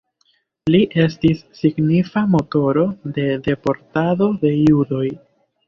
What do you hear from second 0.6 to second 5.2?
Li estis signifa motoro de deportado de judoj.